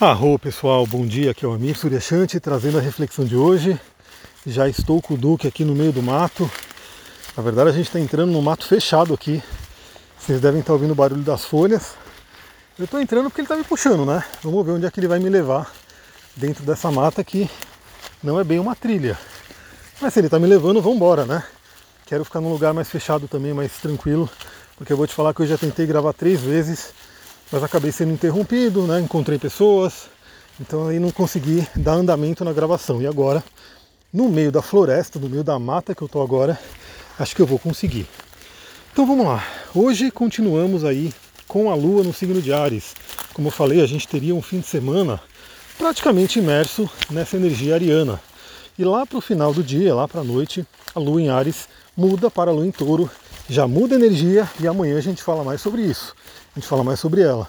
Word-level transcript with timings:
Arro 0.00 0.36
pessoal, 0.40 0.84
bom 0.84 1.06
dia, 1.06 1.30
aqui 1.30 1.44
é 1.44 1.48
o 1.48 1.52
Amir 1.52 1.78
Suryashanti 1.78 2.40
trazendo 2.40 2.78
a 2.78 2.80
reflexão 2.80 3.24
de 3.24 3.36
hoje. 3.36 3.80
Já 4.44 4.68
estou 4.68 5.00
com 5.00 5.14
o 5.14 5.16
Duque 5.16 5.46
aqui 5.46 5.64
no 5.64 5.72
meio 5.72 5.92
do 5.92 6.02
mato. 6.02 6.50
Na 7.36 7.42
verdade 7.44 7.70
a 7.70 7.72
gente 7.72 7.86
está 7.86 8.00
entrando 8.00 8.32
no 8.32 8.42
mato 8.42 8.66
fechado 8.66 9.14
aqui. 9.14 9.40
Vocês 10.18 10.40
devem 10.40 10.62
estar 10.62 10.72
ouvindo 10.72 10.90
o 10.90 10.96
barulho 10.96 11.22
das 11.22 11.44
folhas. 11.44 11.92
Eu 12.76 12.86
estou 12.86 13.00
entrando 13.00 13.30
porque 13.30 13.40
ele 13.40 13.44
está 13.44 13.56
me 13.56 13.62
puxando, 13.62 14.04
né? 14.04 14.24
Vamos 14.42 14.66
ver 14.66 14.72
onde 14.72 14.84
é 14.84 14.90
que 14.90 14.98
ele 14.98 15.06
vai 15.06 15.20
me 15.20 15.28
levar 15.28 15.72
dentro 16.34 16.64
dessa 16.64 16.90
mata 16.90 17.22
que 17.22 17.48
não 18.20 18.40
é 18.40 18.42
bem 18.42 18.58
uma 18.58 18.74
trilha. 18.74 19.16
Mas 20.00 20.12
se 20.12 20.18
ele 20.18 20.26
está 20.26 20.40
me 20.40 20.48
levando, 20.48 20.82
vamos 20.82 20.96
embora, 20.96 21.24
né? 21.24 21.44
Quero 22.04 22.24
ficar 22.24 22.40
num 22.40 22.50
lugar 22.50 22.74
mais 22.74 22.90
fechado 22.90 23.28
também, 23.28 23.54
mais 23.54 23.72
tranquilo, 23.74 24.28
porque 24.76 24.92
eu 24.92 24.96
vou 24.96 25.06
te 25.06 25.14
falar 25.14 25.32
que 25.32 25.42
eu 25.42 25.46
já 25.46 25.56
tentei 25.56 25.86
gravar 25.86 26.12
três 26.12 26.40
vezes 26.40 26.92
mas 27.54 27.62
acabei 27.62 27.92
sendo 27.92 28.12
interrompido, 28.12 28.84
né? 28.84 28.98
encontrei 28.98 29.38
pessoas, 29.38 30.10
então 30.60 30.88
aí 30.88 30.98
não 30.98 31.12
consegui 31.12 31.64
dar 31.76 31.92
andamento 31.92 32.44
na 32.44 32.52
gravação. 32.52 33.00
E 33.00 33.06
agora, 33.06 33.44
no 34.12 34.28
meio 34.28 34.50
da 34.50 34.60
floresta, 34.60 35.20
no 35.20 35.28
meio 35.28 35.44
da 35.44 35.56
mata 35.56 35.94
que 35.94 36.02
eu 36.02 36.06
estou 36.06 36.20
agora, 36.20 36.58
acho 37.16 37.36
que 37.36 37.40
eu 37.40 37.46
vou 37.46 37.60
conseguir. 37.60 38.08
Então 38.92 39.06
vamos 39.06 39.24
lá. 39.24 39.46
Hoje 39.72 40.10
continuamos 40.10 40.84
aí 40.84 41.14
com 41.46 41.70
a 41.70 41.76
Lua 41.76 42.02
no 42.02 42.12
signo 42.12 42.42
de 42.42 42.52
Ares. 42.52 42.92
Como 43.32 43.46
eu 43.46 43.52
falei, 43.52 43.80
a 43.82 43.86
gente 43.86 44.08
teria 44.08 44.34
um 44.34 44.42
fim 44.42 44.58
de 44.58 44.66
semana 44.66 45.20
praticamente 45.78 46.40
imerso 46.40 46.90
nessa 47.08 47.36
energia 47.36 47.76
ariana. 47.76 48.20
E 48.76 48.84
lá 48.84 49.06
para 49.06 49.18
o 49.18 49.20
final 49.20 49.54
do 49.54 49.62
dia, 49.62 49.94
lá 49.94 50.08
para 50.08 50.22
a 50.22 50.24
noite, 50.24 50.66
a 50.92 50.98
Lua 50.98 51.22
em 51.22 51.28
Ares 51.28 51.68
muda 51.96 52.28
para 52.28 52.50
a 52.50 52.54
Lua 52.54 52.66
em 52.66 52.72
Touro, 52.72 53.08
já 53.48 53.66
muda 53.66 53.94
a 53.94 53.98
energia 53.98 54.48
e 54.60 54.66
amanhã 54.66 54.96
a 54.96 55.02
gente 55.02 55.22
fala 55.22 55.44
mais 55.44 55.60
sobre 55.60 55.82
isso 55.82 56.14
a 56.54 56.60
gente 56.60 56.68
fala 56.68 56.84
mais 56.84 57.00
sobre 57.00 57.20
ela. 57.20 57.48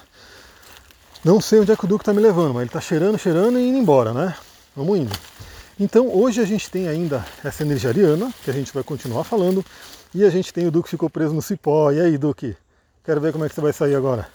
Não 1.23 1.39
sei 1.39 1.59
onde 1.59 1.71
é 1.71 1.75
que 1.75 1.85
o 1.85 1.87
Duque 1.87 2.01
está 2.01 2.13
me 2.13 2.19
levando, 2.19 2.53
mas 2.53 2.61
ele 2.61 2.69
está 2.69 2.81
cheirando, 2.81 3.17
cheirando 3.19 3.59
e 3.59 3.67
indo 3.67 3.77
embora, 3.77 4.13
né? 4.13 4.35
Vamos 4.75 4.97
indo. 4.97 5.15
Então 5.79 6.07
hoje 6.09 6.41
a 6.41 6.45
gente 6.45 6.69
tem 6.69 6.87
ainda 6.87 7.23
essa 7.43 7.63
energia 7.63 7.91
ariana, 7.91 8.33
que 8.43 8.49
a 8.49 8.53
gente 8.53 8.73
vai 8.73 8.83
continuar 8.83 9.23
falando, 9.23 9.63
e 10.13 10.23
a 10.23 10.29
gente 10.29 10.51
tem 10.51 10.65
o 10.65 10.71
Duque 10.71 10.85
que 10.85 10.91
ficou 10.91 11.09
preso 11.09 11.33
no 11.33 11.41
cipó. 11.41 11.91
E 11.91 12.01
aí, 12.01 12.17
Duque? 12.17 12.57
Quero 13.03 13.21
ver 13.21 13.31
como 13.31 13.45
é 13.45 13.49
que 13.49 13.53
você 13.53 13.61
vai 13.61 13.73
sair 13.73 13.95
agora. 13.95 14.27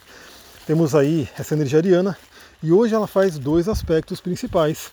Temos 0.65 0.95
aí 0.95 1.27
essa 1.37 1.53
energia 1.53 1.79
ariana, 1.79 2.17
e 2.63 2.71
hoje 2.71 2.95
ela 2.95 3.07
faz 3.07 3.37
dois 3.37 3.67
aspectos 3.67 4.21
principais. 4.21 4.89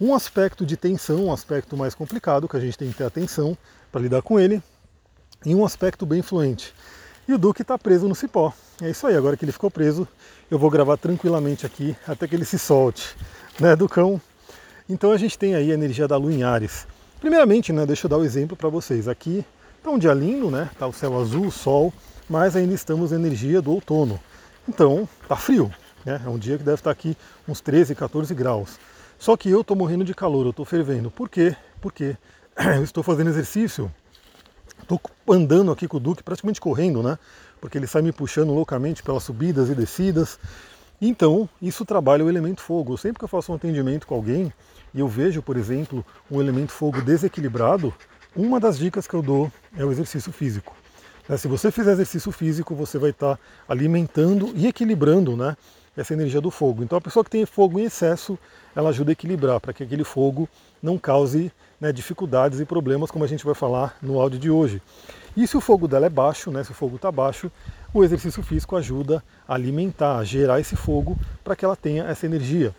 Um 0.00 0.14
aspecto 0.14 0.64
de 0.64 0.76
tensão, 0.76 1.26
um 1.26 1.32
aspecto 1.32 1.76
mais 1.76 1.94
complicado, 1.94 2.48
que 2.48 2.56
a 2.56 2.60
gente 2.60 2.78
tem 2.78 2.90
que 2.90 2.96
ter 2.96 3.04
atenção 3.04 3.58
para 3.92 4.00
lidar 4.00 4.22
com 4.22 4.40
ele, 4.40 4.62
e 5.44 5.54
um 5.54 5.64
aspecto 5.64 6.04
bem 6.04 6.22
fluente. 6.22 6.74
E 7.26 7.32
o 7.32 7.38
Duque 7.38 7.62
está 7.62 7.78
preso 7.78 8.08
no 8.08 8.14
cipó. 8.14 8.52
É 8.80 8.90
isso 8.90 9.06
aí, 9.06 9.16
agora 9.16 9.36
que 9.36 9.44
ele 9.44 9.52
ficou 9.52 9.70
preso, 9.70 10.06
eu 10.50 10.58
vou 10.58 10.70
gravar 10.70 10.96
tranquilamente 10.96 11.66
aqui 11.66 11.96
até 12.06 12.26
que 12.26 12.34
ele 12.34 12.44
se 12.44 12.58
solte, 12.58 13.16
né, 13.60 13.76
Ducão? 13.76 14.20
Então 14.88 15.12
a 15.12 15.18
gente 15.18 15.38
tem 15.38 15.54
aí 15.54 15.70
a 15.70 15.74
energia 15.74 16.08
da 16.08 16.16
Lua 16.16 16.32
em 16.32 16.42
Ares. 16.42 16.86
Primeiramente, 17.20 17.72
né, 17.72 17.84
deixa 17.84 18.06
eu 18.06 18.08
dar 18.08 18.16
o 18.16 18.20
um 18.20 18.24
exemplo 18.24 18.56
para 18.56 18.68
vocês. 18.68 19.08
Aqui 19.08 19.44
está 19.76 19.90
um 19.90 19.98
dia 19.98 20.14
lindo, 20.14 20.50
né? 20.50 20.70
Tá 20.78 20.86
o 20.86 20.92
céu 20.92 21.20
azul, 21.20 21.46
o 21.46 21.50
sol, 21.50 21.92
mas 22.28 22.56
ainda 22.56 22.72
estamos 22.72 23.10
na 23.10 23.16
energia 23.16 23.60
do 23.60 23.72
outono. 23.72 24.18
Então, 24.68 25.08
tá 25.28 25.36
frio, 25.36 25.70
né? 26.04 26.20
É 26.24 26.28
um 26.28 26.38
dia 26.38 26.56
que 26.56 26.64
deve 26.64 26.76
estar 26.76 26.90
aqui 26.90 27.16
uns 27.46 27.60
13, 27.60 27.94
14 27.94 28.32
graus. 28.34 28.78
Só 29.18 29.36
que 29.36 29.50
eu 29.50 29.62
estou 29.62 29.76
morrendo 29.76 30.04
de 30.04 30.14
calor, 30.14 30.46
eu 30.46 30.50
estou 30.50 30.64
fervendo. 30.64 31.10
Por 31.10 31.28
quê? 31.28 31.56
Porque 31.80 32.16
eu 32.76 32.84
estou 32.84 33.02
fazendo 33.02 33.28
exercício 33.28 33.92
Estou 34.90 35.00
andando 35.28 35.70
aqui 35.70 35.86
com 35.86 35.98
o 35.98 36.00
Duque, 36.00 36.22
praticamente 36.22 36.58
correndo, 36.58 37.02
né? 37.02 37.18
Porque 37.60 37.76
ele 37.76 37.86
sai 37.86 38.00
me 38.00 38.10
puxando 38.10 38.54
loucamente 38.54 39.02
pelas 39.02 39.22
subidas 39.22 39.68
e 39.68 39.74
descidas. 39.74 40.38
Então, 40.98 41.46
isso 41.60 41.84
trabalha 41.84 42.24
o 42.24 42.28
elemento 42.30 42.62
fogo. 42.62 42.96
Sempre 42.96 43.18
que 43.18 43.24
eu 43.24 43.28
faço 43.28 43.52
um 43.52 43.54
atendimento 43.54 44.06
com 44.06 44.14
alguém 44.14 44.50
e 44.94 45.00
eu 45.00 45.06
vejo, 45.06 45.42
por 45.42 45.58
exemplo, 45.58 46.02
um 46.30 46.40
elemento 46.40 46.72
fogo 46.72 47.02
desequilibrado, 47.02 47.92
uma 48.34 48.58
das 48.58 48.78
dicas 48.78 49.06
que 49.06 49.14
eu 49.14 49.20
dou 49.20 49.52
é 49.76 49.84
o 49.84 49.92
exercício 49.92 50.32
físico. 50.32 50.74
Né, 51.28 51.36
se 51.36 51.46
você 51.46 51.70
fizer 51.70 51.92
exercício 51.92 52.32
físico, 52.32 52.74
você 52.74 52.96
vai 52.96 53.10
estar 53.10 53.38
alimentando 53.68 54.52
e 54.54 54.66
equilibrando 54.66 55.36
né, 55.36 55.54
essa 56.00 56.14
energia 56.14 56.40
do 56.40 56.50
fogo. 56.50 56.82
Então, 56.82 56.96
a 56.96 57.00
pessoa 57.00 57.24
que 57.24 57.30
tem 57.30 57.44
fogo 57.44 57.78
em 57.78 57.84
excesso, 57.84 58.38
ela 58.74 58.90
ajuda 58.90 59.10
a 59.10 59.14
equilibrar 59.14 59.60
para 59.60 59.72
que 59.72 59.82
aquele 59.82 60.04
fogo 60.04 60.48
não 60.82 60.96
cause 60.96 61.52
né, 61.80 61.92
dificuldades 61.92 62.60
e 62.60 62.64
problemas, 62.64 63.10
como 63.10 63.24
a 63.24 63.28
gente 63.28 63.44
vai 63.44 63.54
falar 63.54 63.96
no 64.00 64.20
áudio 64.20 64.38
de 64.38 64.50
hoje. 64.50 64.80
E 65.36 65.46
se 65.46 65.56
o 65.56 65.60
fogo 65.60 65.88
dela 65.88 66.06
é 66.06 66.10
baixo, 66.10 66.50
né, 66.50 66.62
se 66.62 66.70
o 66.70 66.74
fogo 66.74 66.96
está 66.96 67.10
baixo, 67.10 67.50
o 67.92 68.04
exercício 68.04 68.42
físico 68.42 68.76
ajuda 68.76 69.22
a 69.46 69.54
alimentar, 69.54 70.18
a 70.18 70.24
gerar 70.24 70.60
esse 70.60 70.76
fogo 70.76 71.16
para 71.42 71.56
que 71.56 71.64
ela 71.64 71.76
tenha 71.76 72.04
essa 72.04 72.26
energia. 72.26 72.74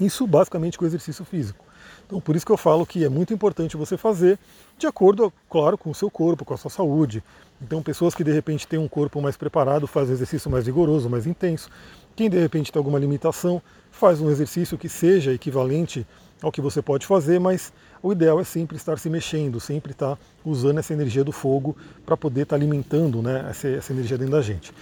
Isso 0.00 0.26
basicamente 0.26 0.76
com 0.76 0.84
o 0.84 0.88
exercício 0.88 1.24
físico. 1.24 1.63
Então 2.06 2.20
por 2.20 2.36
isso 2.36 2.44
que 2.44 2.52
eu 2.52 2.56
falo 2.56 2.84
que 2.84 3.04
é 3.04 3.08
muito 3.08 3.32
importante 3.32 3.76
você 3.76 3.96
fazer 3.96 4.38
de 4.78 4.86
acordo, 4.86 5.32
claro, 5.48 5.78
com 5.78 5.90
o 5.90 5.94
seu 5.94 6.10
corpo, 6.10 6.44
com 6.44 6.54
a 6.54 6.56
sua 6.56 6.70
saúde. 6.70 7.22
Então 7.62 7.82
pessoas 7.82 8.14
que 8.14 8.24
de 8.24 8.32
repente 8.32 8.66
têm 8.66 8.78
um 8.78 8.88
corpo 8.88 9.20
mais 9.22 9.36
preparado 9.36 9.86
fazem 9.86 10.10
um 10.10 10.14
exercício 10.14 10.50
mais 10.50 10.66
vigoroso, 10.66 11.08
mais 11.08 11.26
intenso. 11.26 11.70
Quem 12.14 12.28
de 12.28 12.38
repente 12.38 12.70
tem 12.70 12.78
alguma 12.78 12.98
limitação 12.98 13.60
faz 13.90 14.20
um 14.20 14.30
exercício 14.30 14.76
que 14.76 14.88
seja 14.88 15.32
equivalente 15.32 16.06
ao 16.42 16.52
que 16.52 16.60
você 16.60 16.82
pode 16.82 17.06
fazer, 17.06 17.40
mas 17.40 17.72
o 18.02 18.12
ideal 18.12 18.38
é 18.38 18.44
sempre 18.44 18.76
estar 18.76 18.98
se 18.98 19.08
mexendo, 19.08 19.58
sempre 19.58 19.92
estar 19.92 20.18
usando 20.44 20.78
essa 20.78 20.92
energia 20.92 21.24
do 21.24 21.32
fogo 21.32 21.76
para 22.04 22.16
poder 22.16 22.42
estar 22.42 22.56
alimentando 22.56 23.22
né, 23.22 23.46
essa, 23.48 23.68
essa, 23.68 23.92
energia 23.92 24.18
dentro 24.18 24.34
da 24.34 24.42
gente. 24.42 24.72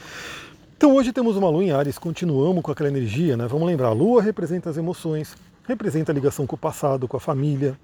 Então 0.77 0.95
hoje 0.97 1.13
temos 1.13 1.37
uma 1.37 1.49
lua 1.49 1.63
em 1.63 1.71
Ares, 1.71 1.99
continuamos 1.99 2.63
com 2.63 2.73
aquela 2.73 2.89
energia, 2.89 3.37
né? 3.37 3.47
Vamos 3.47 3.69
lembrar, 3.69 3.89
a 3.89 3.93
lua 3.93 4.21
representa 4.21 4.69
as 4.69 4.77
emoções, 4.77 5.37
representa 5.65 6.13
a 6.13 6.15
ligação 6.15 6.47
com 6.47 6.57
o 6.57 6.59
passado, 6.59 7.07
com 7.07 7.17
a 7.17 7.21
família, 7.21 7.79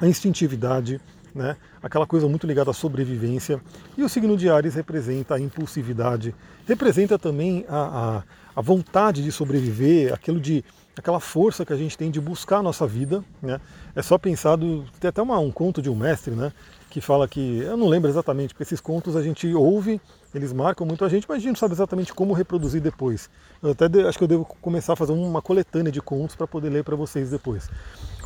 a 0.00 0.06
instintividade, 0.06 1.00
né? 1.34 1.56
aquela 1.82 2.06
coisa 2.06 2.28
muito 2.28 2.46
ligada 2.46 2.70
à 2.70 2.74
sobrevivência. 2.74 3.60
E 3.96 4.02
o 4.02 4.08
signo 4.08 4.36
de 4.36 4.48
Ares 4.48 4.74
representa 4.74 5.34
a 5.34 5.40
impulsividade, 5.40 6.34
representa 6.66 7.18
também 7.18 7.64
a, 7.68 7.76
a, 7.76 8.22
a 8.56 8.60
vontade 8.60 9.22
de 9.22 9.30
sobreviver, 9.30 10.12
aquilo 10.12 10.40
de 10.40 10.64
aquela 10.96 11.20
força 11.20 11.64
que 11.64 11.72
a 11.72 11.76
gente 11.76 11.96
tem 11.96 12.10
de 12.10 12.20
buscar 12.20 12.58
a 12.58 12.62
nossa 12.62 12.86
vida. 12.86 13.22
Né? 13.42 13.60
É 13.94 14.02
só 14.02 14.16
pensar, 14.16 14.56
do, 14.56 14.84
tem 14.98 15.08
até 15.08 15.20
uma, 15.20 15.38
um 15.38 15.50
conto 15.50 15.82
de 15.82 15.90
um 15.90 15.94
mestre, 15.94 16.34
né? 16.34 16.52
Que 16.96 17.00
fala 17.02 17.28
que, 17.28 17.58
eu 17.58 17.76
não 17.76 17.88
lembro 17.88 18.08
exatamente, 18.08 18.54
porque 18.54 18.62
esses 18.62 18.80
contos 18.80 19.16
a 19.16 19.22
gente 19.22 19.52
ouve, 19.52 20.00
eles 20.34 20.50
marcam 20.50 20.86
muito 20.86 21.04
a 21.04 21.10
gente, 21.10 21.26
mas 21.28 21.36
a 21.36 21.40
gente 21.40 21.50
não 21.50 21.56
sabe 21.56 21.74
exatamente 21.74 22.14
como 22.14 22.32
reproduzir 22.32 22.80
depois. 22.80 23.28
Eu 23.62 23.72
até 23.72 23.86
de, 23.86 24.00
acho 24.06 24.16
que 24.16 24.24
eu 24.24 24.28
devo 24.28 24.46
começar 24.62 24.94
a 24.94 24.96
fazer 24.96 25.12
uma 25.12 25.42
coletânea 25.42 25.92
de 25.92 26.00
contos 26.00 26.34
para 26.34 26.46
poder 26.46 26.70
ler 26.70 26.84
para 26.84 26.96
vocês 26.96 27.28
depois. 27.28 27.68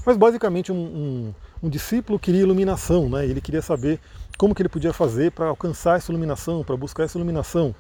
Mas 0.07 0.17
basicamente 0.17 0.71
um, 0.71 0.77
um, 0.77 1.35
um, 1.65 1.69
discípulo 1.69 2.17
queria 2.17 2.43
iluminação, 2.43 3.09
né? 3.09 3.27
ele 3.27 3.41
queria 3.41 3.61
saber 3.61 3.99
como 4.39 4.55
que 4.55 4.63
ele 4.63 4.69
podia 4.69 4.93
fazer 4.93 5.33
para 5.33 5.47
alcançar 5.47 5.97
essa 5.97 6.13
iluminação, 6.13 6.63
para 6.63 6.77
buscar 6.77 7.03
essa 7.03 7.19
iluminação. 7.19 7.75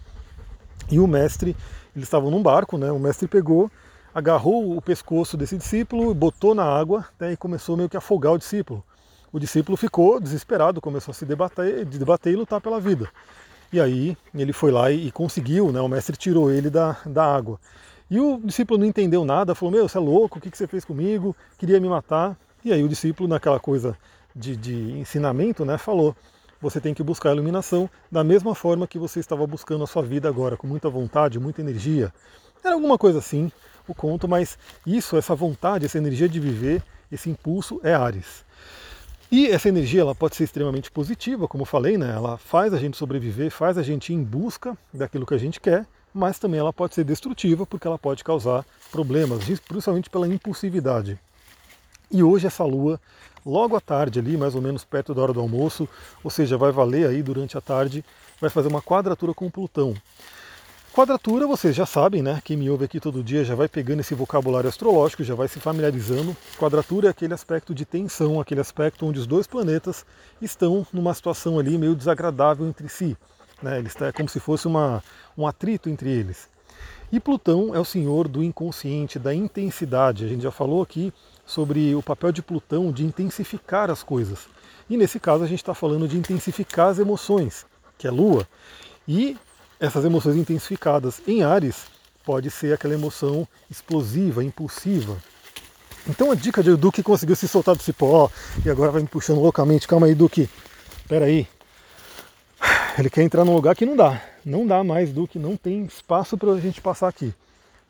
E 0.90 0.98
o 0.98 1.06
mestre, 1.06 1.56
eles 1.94 2.08
estavam 2.08 2.32
num 2.32 2.42
barco, 2.42 2.76
né? 2.76 2.90
o 2.90 2.98
mestre 2.98 3.28
pegou 3.28 3.70
agarrou 4.12 4.76
o 4.76 4.82
pescoço 4.82 5.36
desse 5.36 5.56
discípulo, 5.56 6.12
botou 6.12 6.52
na 6.52 6.64
água 6.64 7.06
né, 7.20 7.30
e 7.30 7.36
começou 7.36 7.76
meio 7.76 7.88
que 7.88 7.96
a 7.96 7.98
afogar 7.98 8.32
o 8.32 8.38
discípulo. 8.38 8.82
O 9.32 9.38
discípulo 9.38 9.76
ficou 9.76 10.18
desesperado, 10.18 10.80
começou 10.80 11.12
a 11.12 11.14
se 11.14 11.24
debater, 11.24 11.84
debater 11.84 12.32
e 12.32 12.36
lutar 12.36 12.60
pela 12.60 12.80
vida. 12.80 13.08
E 13.72 13.80
aí 13.80 14.16
ele 14.34 14.52
foi 14.52 14.72
lá 14.72 14.90
e, 14.90 15.12
conseguiu, 15.12 15.70
né, 15.70 15.80
o 15.80 15.88
mestre 15.88 16.16
tirou 16.16 16.50
ele 16.50 16.68
da, 16.68 16.96
da 17.06 17.24
água. 17.24 17.58
E 18.10 18.18
o 18.18 18.40
discípulo 18.42 18.80
não 18.80 18.86
entendeu 18.86 19.24
nada, 19.24 19.54
falou: 19.54 19.72
Meu, 19.72 19.88
você 19.88 19.98
é 19.98 20.00
louco, 20.00 20.38
o 20.38 20.40
que, 20.40 20.50
que 20.50 20.58
você 20.58 20.66
fez 20.66 20.84
comigo? 20.84 21.36
Queria 21.56 21.78
me 21.78 21.88
matar. 21.88 22.36
E 22.64 22.72
aí 22.72 22.82
o 22.82 22.88
discípulo, 22.88 23.28
naquela 23.28 23.60
coisa 23.60 23.96
de, 24.34 24.56
de 24.56 24.98
ensinamento, 24.98 25.64
né, 25.64 25.78
falou: 25.78 26.16
Você 26.60 26.80
tem 26.80 26.92
que 26.92 27.04
buscar 27.04 27.30
a 27.30 27.32
iluminação 27.32 27.88
da 28.10 28.24
mesma 28.24 28.52
forma 28.52 28.88
que 28.88 28.98
você 28.98 29.20
estava 29.20 29.46
buscando 29.46 29.84
a 29.84 29.86
sua 29.86 30.02
vida 30.02 30.28
agora, 30.28 30.56
com 30.56 30.66
muita 30.66 30.90
vontade, 30.90 31.38
muita 31.38 31.60
energia. 31.60 32.12
Era 32.64 32.74
alguma 32.74 32.98
coisa 32.98 33.20
assim 33.20 33.52
o 33.86 33.94
conto, 33.94 34.26
mas 34.26 34.58
isso, 34.84 35.16
essa 35.16 35.34
vontade, 35.34 35.84
essa 35.84 35.98
energia 35.98 36.28
de 36.28 36.40
viver, 36.40 36.82
esse 37.10 37.30
impulso 37.30 37.80
é 37.82 37.94
Ares. 37.94 38.44
E 39.32 39.46
essa 39.46 39.68
energia 39.68 40.00
ela 40.00 40.14
pode 40.14 40.34
ser 40.34 40.42
extremamente 40.42 40.90
positiva, 40.90 41.46
como 41.46 41.62
eu 41.62 41.66
falei, 41.66 41.96
né? 41.96 42.10
ela 42.10 42.36
faz 42.36 42.74
a 42.74 42.78
gente 42.78 42.96
sobreviver, 42.96 43.48
faz 43.48 43.78
a 43.78 43.82
gente 43.82 44.12
ir 44.12 44.16
em 44.16 44.24
busca 44.24 44.76
daquilo 44.92 45.24
que 45.24 45.34
a 45.34 45.38
gente 45.38 45.60
quer, 45.60 45.86
mas 46.12 46.40
também 46.40 46.58
ela 46.58 46.72
pode 46.72 46.96
ser 46.96 47.04
destrutiva 47.04 47.64
porque 47.64 47.86
ela 47.86 47.96
pode 47.96 48.24
causar 48.24 48.64
problemas, 48.90 49.44
principalmente 49.68 50.10
pela 50.10 50.26
impulsividade. 50.26 51.16
E 52.10 52.24
hoje 52.24 52.48
essa 52.48 52.64
lua, 52.64 53.00
logo 53.46 53.76
à 53.76 53.80
tarde 53.80 54.18
ali, 54.18 54.36
mais 54.36 54.56
ou 54.56 54.60
menos 54.60 54.84
perto 54.84 55.14
da 55.14 55.22
hora 55.22 55.32
do 55.32 55.40
almoço, 55.40 55.88
ou 56.24 56.30
seja, 56.30 56.58
vai 56.58 56.72
valer 56.72 57.06
aí 57.06 57.22
durante 57.22 57.56
a 57.56 57.60
tarde, 57.60 58.04
vai 58.40 58.50
fazer 58.50 58.66
uma 58.66 58.82
quadratura 58.82 59.32
com 59.32 59.48
Plutão. 59.48 59.94
Quadratura, 61.00 61.46
vocês 61.46 61.74
já 61.74 61.86
sabem, 61.86 62.20
né? 62.20 62.42
Quem 62.44 62.58
me 62.58 62.68
ouve 62.68 62.84
aqui 62.84 63.00
todo 63.00 63.24
dia 63.24 63.42
já 63.42 63.54
vai 63.54 63.66
pegando 63.66 64.00
esse 64.00 64.14
vocabulário 64.14 64.68
astrológico, 64.68 65.24
já 65.24 65.34
vai 65.34 65.48
se 65.48 65.58
familiarizando. 65.58 66.36
Quadratura 66.58 67.06
é 67.06 67.10
aquele 67.10 67.32
aspecto 67.32 67.74
de 67.74 67.86
tensão, 67.86 68.38
aquele 68.38 68.60
aspecto 68.60 69.06
onde 69.06 69.18
os 69.18 69.26
dois 69.26 69.46
planetas 69.46 70.04
estão 70.42 70.86
numa 70.92 71.14
situação 71.14 71.58
ali 71.58 71.78
meio 71.78 71.94
desagradável 71.94 72.66
entre 72.66 72.86
si. 72.90 73.16
Né? 73.62 73.78
Eles 73.78 73.98
é 73.98 74.12
como 74.12 74.28
se 74.28 74.38
fosse 74.38 74.66
uma, 74.66 75.02
um 75.38 75.46
atrito 75.46 75.88
entre 75.88 76.10
eles. 76.10 76.50
E 77.10 77.18
Plutão 77.18 77.74
é 77.74 77.80
o 77.80 77.84
senhor 77.84 78.28
do 78.28 78.44
inconsciente, 78.44 79.18
da 79.18 79.34
intensidade. 79.34 80.26
A 80.26 80.28
gente 80.28 80.42
já 80.42 80.50
falou 80.50 80.82
aqui 80.82 81.14
sobre 81.46 81.94
o 81.94 82.02
papel 82.02 82.30
de 82.30 82.42
Plutão 82.42 82.92
de 82.92 83.06
intensificar 83.06 83.90
as 83.90 84.02
coisas. 84.02 84.40
E 84.90 84.98
nesse 84.98 85.18
caso 85.18 85.44
a 85.44 85.46
gente 85.46 85.60
está 85.60 85.72
falando 85.72 86.06
de 86.06 86.18
intensificar 86.18 86.88
as 86.88 86.98
emoções, 86.98 87.64
que 87.96 88.06
é 88.06 88.10
Lua. 88.10 88.46
E 89.08 89.34
essas 89.80 90.04
emoções 90.04 90.36
intensificadas 90.36 91.22
em 91.26 91.42
Ares 91.42 91.86
pode 92.24 92.50
ser 92.50 92.74
aquela 92.74 92.92
emoção 92.92 93.48
explosiva, 93.70 94.44
impulsiva. 94.44 95.16
Então 96.06 96.30
a 96.30 96.34
dica 96.34 96.62
de 96.62 96.76
Duque 96.76 97.02
conseguiu 97.02 97.34
se 97.34 97.48
soltar 97.48 97.74
do 97.74 97.82
cipó 97.82 98.30
e 98.64 98.68
agora 98.68 98.92
vai 98.92 99.00
me 99.00 99.08
puxando 99.08 99.40
loucamente. 99.40 99.88
Calma 99.88 100.06
aí, 100.06 100.14
Duque. 100.14 100.48
Espera 100.98 101.24
aí. 101.24 101.48
Ele 102.98 103.08
quer 103.08 103.22
entrar 103.22 103.44
num 103.44 103.54
lugar 103.54 103.74
que 103.74 103.86
não 103.86 103.96
dá. 103.96 104.20
Não 104.44 104.66
dá 104.66 104.84
mais, 104.84 105.10
Duque. 105.10 105.38
Não 105.38 105.56
tem 105.56 105.84
espaço 105.84 106.36
para 106.36 106.52
a 106.52 106.60
gente 106.60 106.80
passar 106.80 107.08
aqui. 107.08 107.34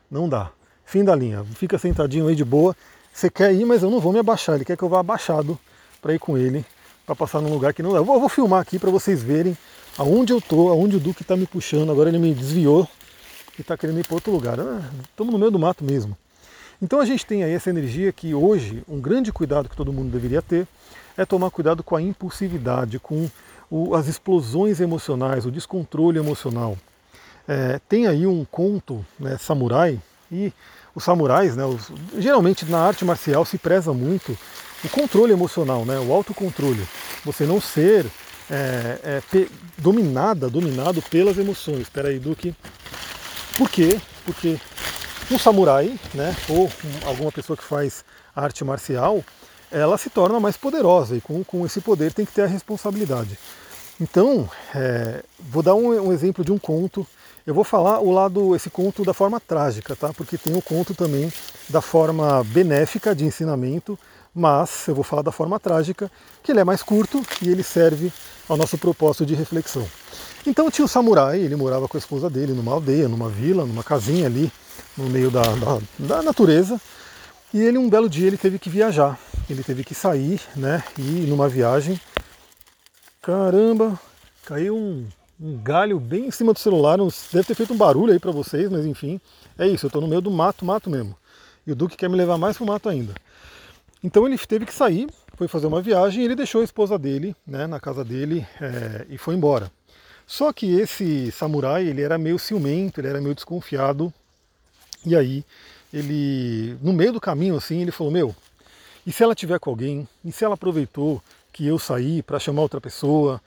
Não 0.09 0.29
dá. 0.29 0.49
Fim 0.85 1.03
da 1.03 1.15
linha. 1.15 1.45
Fica 1.55 1.77
sentadinho 1.77 2.27
aí 2.27 2.35
de 2.35 2.45
boa. 2.45 2.75
Você 3.13 3.29
quer 3.29 3.53
ir, 3.53 3.65
mas 3.65 3.83
eu 3.83 3.89
não 3.89 3.99
vou 3.99 4.13
me 4.13 4.19
abaixar. 4.19 4.55
Ele 4.55 4.65
quer 4.65 4.77
que 4.77 4.83
eu 4.83 4.89
vá 4.89 4.99
abaixado 4.99 5.59
para 6.01 6.13
ir 6.13 6.19
com 6.19 6.37
ele, 6.37 6.65
para 7.05 7.15
passar 7.15 7.41
num 7.41 7.49
lugar 7.49 7.73
que 7.73 7.83
não 7.83 7.91
dá. 7.91 7.97
Eu 7.97 8.05
vou 8.05 8.29
filmar 8.29 8.61
aqui 8.61 8.79
para 8.79 8.89
vocês 8.89 9.21
verem 9.21 9.57
aonde 9.97 10.33
eu 10.33 10.41
tô, 10.41 10.69
aonde 10.69 10.97
o 10.97 10.99
Duque 10.99 11.21
está 11.21 11.35
me 11.35 11.45
puxando. 11.45 11.91
Agora 11.91 12.09
ele 12.09 12.19
me 12.19 12.33
desviou 12.33 12.87
e 13.57 13.61
está 13.61 13.77
querendo 13.77 13.99
ir 13.99 14.05
para 14.05 14.15
outro 14.15 14.31
lugar. 14.31 14.57
Estamos 15.09 15.29
ah, 15.29 15.31
no 15.33 15.39
meio 15.39 15.51
do 15.51 15.59
mato 15.59 15.83
mesmo. 15.83 16.17
Então 16.81 16.99
a 16.99 17.05
gente 17.05 17.25
tem 17.25 17.43
aí 17.43 17.51
essa 17.51 17.69
energia 17.69 18.11
que 18.11 18.33
hoje 18.33 18.83
um 18.87 18.99
grande 18.99 19.31
cuidado 19.31 19.69
que 19.69 19.75
todo 19.75 19.93
mundo 19.93 20.11
deveria 20.11 20.41
ter 20.41 20.67
é 21.15 21.25
tomar 21.25 21.51
cuidado 21.51 21.83
com 21.83 21.95
a 21.95 22.01
impulsividade, 22.01 22.97
com 22.97 23.29
o, 23.69 23.93
as 23.93 24.07
explosões 24.07 24.79
emocionais, 24.79 25.45
o 25.45 25.51
descontrole 25.51 26.17
emocional. 26.17 26.77
É, 27.47 27.79
tem 27.87 28.07
aí 28.07 28.25
um 28.25 28.43
conto 28.45 29.05
né, 29.19 29.37
samurai 29.37 29.99
e 30.31 30.51
os 30.95 31.03
samurais, 31.03 31.55
né, 31.55 31.65
os, 31.65 31.91
geralmente 32.17 32.65
na 32.65 32.79
arte 32.79 33.05
marcial 33.05 33.45
se 33.45 33.57
preza 33.57 33.93
muito 33.93 34.37
o 34.83 34.89
controle 34.89 35.31
emocional, 35.31 35.85
né, 35.85 35.99
o 35.99 36.11
autocontrole. 36.11 36.83
Você 37.23 37.45
não 37.45 37.61
ser 37.61 38.05
é, 38.51 39.21
é, 39.33 39.47
dominada, 39.77 40.49
dominado 40.49 41.01
pelas 41.01 41.37
emoções. 41.37 41.81
Espera 41.81 42.09
aí, 42.09 42.19
Duque. 42.19 42.53
Por 43.57 43.69
quê? 43.69 43.99
Porque 44.25 44.59
um 45.31 45.39
samurai, 45.39 45.97
né, 46.13 46.35
ou 46.49 46.69
alguma 47.05 47.31
pessoa 47.31 47.55
que 47.55 47.63
faz 47.63 48.03
arte 48.35 48.63
marcial, 48.65 49.23
ela 49.71 49.97
se 49.97 50.09
torna 50.09 50.39
mais 50.39 50.57
poderosa 50.57 51.15
e 51.15 51.21
com, 51.21 51.43
com 51.43 51.65
esse 51.65 51.79
poder 51.79 52.11
tem 52.11 52.25
que 52.25 52.33
ter 52.33 52.41
a 52.41 52.47
responsabilidade. 52.47 53.39
Então, 53.99 54.49
é, 54.75 55.23
vou 55.39 55.63
dar 55.63 55.75
um, 55.75 56.07
um, 56.07 56.11
exemplo 56.11 56.43
de 56.43 56.51
um 56.51 56.57
conto. 56.57 57.07
Eu 57.45 57.53
vou 57.53 57.63
falar 57.63 57.99
o 57.99 58.11
lado, 58.11 58.55
esse 58.55 58.69
conto 58.69 59.05
da 59.05 59.13
forma 59.13 59.39
trágica, 59.39 59.95
tá? 59.95 60.11
Porque 60.11 60.37
tem 60.37 60.55
o 60.55 60.61
conto 60.61 60.93
também 60.93 61.31
da 61.69 61.81
forma 61.81 62.43
benéfica 62.45 63.15
de 63.15 63.25
ensinamento, 63.25 63.97
mas 64.33 64.87
eu 64.87 64.95
vou 64.95 65.03
falar 65.03 65.21
da 65.21 65.31
forma 65.31 65.59
trágica, 65.59 66.09
que 66.41 66.51
ele 66.51 66.59
é 66.59 66.63
mais 66.63 66.81
curto 66.81 67.21
e 67.41 67.49
ele 67.49 67.63
serve 67.63 68.11
ao 68.47 68.57
nosso 68.57 68.77
propósito 68.77 69.25
de 69.25 69.35
reflexão. 69.35 69.87
Então 70.45 70.71
tinha 70.71 70.85
o 70.85 70.87
samurai, 70.87 71.39
ele 71.39 71.55
morava 71.55 71.87
com 71.87 71.97
a 71.97 71.99
esposa 71.99 72.29
dele 72.29 72.53
numa 72.53 72.71
aldeia, 72.73 73.07
numa 73.07 73.29
vila, 73.29 73.65
numa 73.65 73.83
casinha 73.83 74.25
ali, 74.25 74.51
no 74.97 75.09
meio 75.09 75.29
da, 75.29 75.41
da, 75.41 75.79
da 75.99 76.21
natureza. 76.23 76.79
E 77.53 77.59
ele, 77.59 77.77
um 77.77 77.89
belo 77.89 78.09
dia, 78.09 78.27
ele 78.27 78.37
teve 78.37 78.57
que 78.57 78.69
viajar. 78.69 79.19
Ele 79.49 79.63
teve 79.63 79.83
que 79.83 79.93
sair, 79.93 80.39
né, 80.55 80.83
e 80.97 81.01
ir 81.01 81.27
numa 81.27 81.49
viagem. 81.49 81.99
Caramba, 83.21 83.99
caiu 84.45 84.75
um, 84.75 85.05
um 85.39 85.57
galho 85.61 85.99
bem 85.99 86.27
em 86.27 86.31
cima 86.31 86.53
do 86.53 86.59
celular. 86.59 86.97
Deve 87.31 87.47
ter 87.47 87.55
feito 87.55 87.73
um 87.73 87.77
barulho 87.77 88.13
aí 88.13 88.19
para 88.19 88.31
vocês, 88.31 88.69
mas 88.69 88.85
enfim, 88.85 89.19
é 89.59 89.67
isso. 89.67 89.85
Eu 89.85 89.89
estou 89.89 90.01
no 90.01 90.07
meio 90.07 90.21
do 90.21 90.31
mato, 90.31 90.65
mato 90.65 90.89
mesmo. 90.89 91.15
E 91.67 91.71
o 91.71 91.75
Duque 91.75 91.97
quer 91.97 92.09
me 92.09 92.15
levar 92.15 92.37
mais 92.37 92.57
pro 92.57 92.65
mato 92.65 92.89
ainda. 92.89 93.13
Então 94.03 94.25
ele 94.25 94.37
teve 94.37 94.65
que 94.65 94.73
sair, 94.73 95.07
foi 95.35 95.47
fazer 95.47 95.67
uma 95.67 95.81
viagem 95.81 96.21
e 96.21 96.25
ele 96.25 96.35
deixou 96.35 96.61
a 96.61 96.63
esposa 96.63 96.97
dele 96.97 97.35
né, 97.45 97.67
na 97.67 97.79
casa 97.79 98.03
dele 98.03 98.45
é, 98.59 99.05
e 99.09 99.17
foi 99.17 99.35
embora. 99.35 99.71
Só 100.25 100.53
que 100.53 100.79
esse 100.79 101.31
samurai, 101.31 101.85
ele 101.85 102.01
era 102.01 102.17
meio 102.17 102.39
ciumento, 102.39 102.99
ele 102.99 103.07
era 103.07 103.19
meio 103.19 103.35
desconfiado. 103.35 104.13
E 105.05 105.15
aí, 105.15 105.43
ele, 105.93 106.77
no 106.81 106.93
meio 106.93 107.11
do 107.11 107.19
caminho 107.19 107.55
assim, 107.57 107.81
ele 107.81 107.91
falou: 107.91 108.13
"Meu, 108.13 108.35
e 109.05 109.11
se 109.11 109.23
ela 109.23 109.35
tiver 109.35 109.59
com 109.59 109.69
alguém? 109.69 110.07
E 110.23 110.31
se 110.31 110.45
ela 110.45 110.53
aproveitou 110.53 111.21
que 111.51 111.67
eu 111.67 111.77
saí 111.77 112.21
para 112.23 112.39
chamar 112.39 112.61
outra 112.61 112.79
pessoa?" 112.79 113.41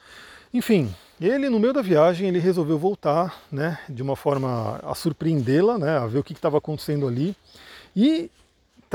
Enfim, 0.53 0.95
ele 1.21 1.49
no 1.49 1.59
meio 1.59 1.73
da 1.73 1.83
viagem, 1.83 2.29
ele 2.29 2.39
resolveu 2.39 2.79
voltar, 2.79 3.43
né, 3.51 3.79
de 3.89 4.03
uma 4.03 4.15
forma 4.15 4.79
a 4.83 4.95
surpreendê-la, 4.95 5.79
né, 5.79 5.97
a 5.97 6.07
ver 6.07 6.19
o 6.19 6.25
que 6.25 6.33
estava 6.33 6.59
acontecendo 6.59 7.09
ali. 7.09 7.35
E 7.97 8.31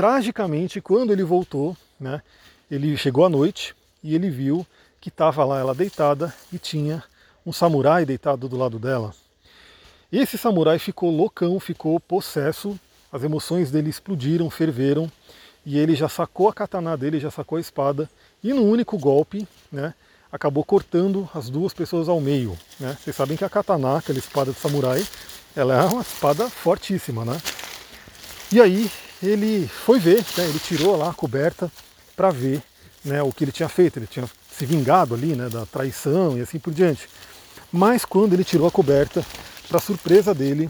tragicamente, 0.00 0.80
quando 0.80 1.12
ele 1.12 1.22
voltou, 1.22 1.76
né, 2.00 2.22
ele 2.70 2.96
chegou 2.96 3.22
à 3.22 3.28
noite 3.28 3.76
e 4.02 4.14
ele 4.14 4.30
viu 4.30 4.66
que 4.98 5.10
estava 5.10 5.44
lá 5.44 5.60
ela 5.60 5.74
deitada 5.74 6.34
e 6.50 6.58
tinha 6.58 7.04
um 7.44 7.52
samurai 7.52 8.06
deitado 8.06 8.48
do 8.48 8.56
lado 8.56 8.78
dela. 8.78 9.14
Esse 10.10 10.38
samurai 10.38 10.78
ficou 10.78 11.10
loucão, 11.10 11.60
ficou 11.60 12.00
possesso, 12.00 12.80
as 13.12 13.22
emoções 13.24 13.70
dele 13.70 13.90
explodiram, 13.90 14.48
ferveram, 14.48 15.12
e 15.66 15.78
ele 15.78 15.94
já 15.94 16.08
sacou 16.08 16.48
a 16.48 16.54
katana 16.54 16.96
dele, 16.96 17.20
já 17.20 17.30
sacou 17.30 17.58
a 17.58 17.60
espada, 17.60 18.08
e 18.42 18.54
num 18.54 18.70
único 18.70 18.96
golpe, 18.96 19.46
né, 19.70 19.92
acabou 20.32 20.64
cortando 20.64 21.28
as 21.34 21.50
duas 21.50 21.74
pessoas 21.74 22.08
ao 22.08 22.22
meio. 22.22 22.58
Né? 22.78 22.96
Vocês 22.98 23.14
sabem 23.14 23.36
que 23.36 23.44
a 23.44 23.50
katana, 23.50 23.98
aquela 23.98 24.18
espada 24.18 24.50
de 24.50 24.58
samurai, 24.58 25.06
ela 25.54 25.74
é 25.74 25.84
uma 25.84 26.00
espada 26.00 26.48
fortíssima, 26.48 27.22
né? 27.22 27.38
E 28.50 28.62
aí 28.62 28.90
ele 29.22 29.68
foi 29.68 29.98
ver, 29.98 30.24
né, 30.36 30.44
ele 30.44 30.58
tirou 30.58 30.96
lá 30.96 31.10
a 31.10 31.14
coberta 31.14 31.70
para 32.16 32.30
ver 32.30 32.62
né, 33.04 33.22
o 33.22 33.32
que 33.32 33.44
ele 33.44 33.52
tinha 33.52 33.68
feito. 33.68 33.98
Ele 33.98 34.06
tinha 34.06 34.28
se 34.50 34.66
vingado 34.66 35.14
ali 35.14 35.34
né, 35.34 35.48
da 35.48 35.64
traição 35.66 36.36
e 36.36 36.40
assim 36.40 36.58
por 36.58 36.72
diante. 36.72 37.08
Mas 37.72 38.04
quando 38.04 38.32
ele 38.32 38.44
tirou 38.44 38.66
a 38.66 38.70
coberta, 38.70 39.24
para 39.68 39.78
surpresa 39.78 40.34
dele, 40.34 40.68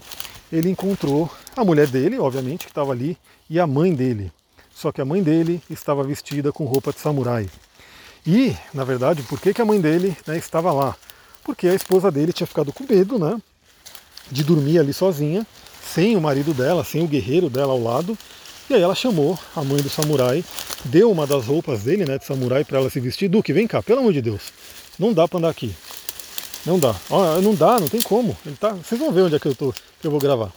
ele 0.53 0.69
encontrou 0.69 1.31
a 1.57 1.65
mulher 1.65 1.87
dele, 1.87 2.19
obviamente, 2.19 2.67
que 2.67 2.71
estava 2.71 2.93
ali, 2.93 3.17
e 3.49 3.59
a 3.59 3.67
mãe 3.67 3.95
dele. 3.95 4.31
Só 4.75 4.93
que 4.93 5.01
a 5.01 5.05
mãe 5.05 5.23
dele 5.23 5.63
estava 5.71 6.05
vestida 6.05 6.53
com 6.53 6.65
roupa 6.65 6.93
de 6.93 7.01
samurai. 7.01 7.49
E, 8.27 8.55
na 8.75 8.85
verdade, 8.85 9.23
por 9.23 9.41
que, 9.41 9.55
que 9.55 9.63
a 9.63 9.65
mãe 9.65 9.81
dele 9.81 10.15
né, 10.27 10.37
estava 10.37 10.71
lá? 10.73 10.95
Porque 11.43 11.67
a 11.67 11.75
esposa 11.75 12.11
dele 12.11 12.33
tinha 12.33 12.47
ficado 12.47 12.73
com 12.73 12.85
medo 12.89 13.19
né, 13.19 13.41
de 14.31 14.45
dormir 14.45 14.79
ali 14.79 14.93
sozinha, 14.93 15.47
sem 15.95 16.17
o 16.17 16.21
marido 16.21 16.55
dela, 16.55 16.85
sem 16.85 17.03
o 17.03 17.07
guerreiro 17.07 17.51
dela 17.51 17.73
ao 17.73 17.83
lado. 17.83 18.17
E 18.69 18.75
aí 18.75 18.81
ela 18.81 18.95
chamou 18.95 19.39
a 19.57 19.65
mãe 19.65 19.83
do 19.83 19.89
samurai, 19.89 20.45
deu 20.85 21.11
uma 21.11 21.27
das 21.27 21.47
roupas 21.47 21.83
dele, 21.83 22.05
né, 22.05 22.19
de 22.19 22.25
samurai, 22.25 22.65
para 22.65 22.79
ela 22.79 22.89
se 22.89 23.01
vestir. 23.01 23.29
Duque, 23.29 23.53
vem 23.53 23.67
cá, 23.67 23.83
pelo 23.83 24.01
amor 24.01 24.13
de 24.13 24.23
Deus. 24.23 24.53
Não 24.99 25.13
dá 25.13 25.27
para 25.27 25.39
andar 25.39 25.49
aqui. 25.49 25.75
Não 26.65 26.79
dá. 26.79 26.95
não 27.43 27.55
dá, 27.55 27.81
não 27.81 27.89
tem 27.89 28.01
como. 28.01 28.37
Ele 28.47 28.57
tá, 28.57 28.71
vocês 28.71 29.01
vão 29.01 29.11
ver 29.11 29.23
onde 29.23 29.35
é 29.35 29.41
que 29.41 29.49
eu, 29.49 29.55
tô, 29.55 29.73
que 30.01 30.07
eu 30.07 30.11
vou 30.11 30.21
gravar. 30.21 30.53